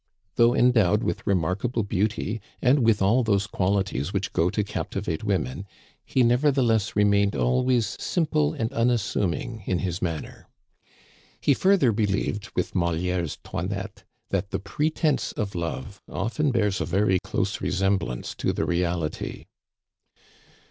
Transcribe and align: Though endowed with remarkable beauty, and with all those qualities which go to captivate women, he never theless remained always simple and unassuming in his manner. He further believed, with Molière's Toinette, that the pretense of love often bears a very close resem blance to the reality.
Though 0.33 0.55
endowed 0.55 1.03
with 1.03 1.27
remarkable 1.27 1.83
beauty, 1.83 2.41
and 2.59 2.79
with 2.83 3.03
all 3.03 3.21
those 3.21 3.45
qualities 3.45 4.11
which 4.11 4.33
go 4.33 4.49
to 4.49 4.63
captivate 4.63 5.23
women, 5.23 5.67
he 6.03 6.23
never 6.23 6.51
theless 6.51 6.95
remained 6.95 7.35
always 7.35 7.97
simple 8.01 8.51
and 8.51 8.73
unassuming 8.73 9.61
in 9.67 9.77
his 9.77 10.01
manner. 10.01 10.47
He 11.39 11.53
further 11.53 11.91
believed, 11.91 12.49
with 12.55 12.73
Molière's 12.73 13.37
Toinette, 13.43 14.03
that 14.31 14.49
the 14.49 14.57
pretense 14.57 15.33
of 15.33 15.53
love 15.53 16.01
often 16.09 16.49
bears 16.49 16.81
a 16.81 16.85
very 16.85 17.19
close 17.19 17.57
resem 17.57 17.99
blance 17.99 18.35
to 18.37 18.53
the 18.53 18.65
reality. 18.65 19.45